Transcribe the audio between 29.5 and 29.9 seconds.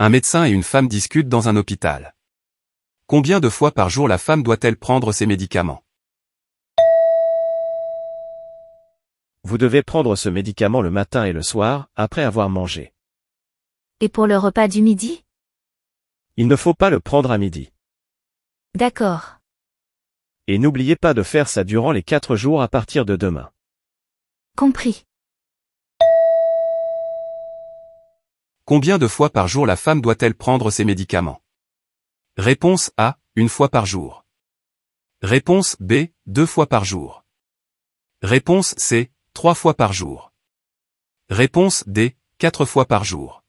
la